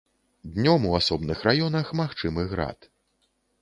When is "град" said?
2.55-2.93